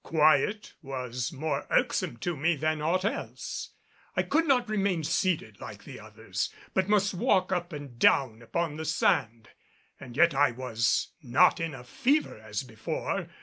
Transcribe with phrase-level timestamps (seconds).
[0.03, 3.75] Quiet was more irksome to me than aught else.
[4.17, 8.77] I could not remain seated like the others but must walk up and down upon
[8.77, 9.49] the sand.
[9.99, 13.27] And yet I was not in a fever as before.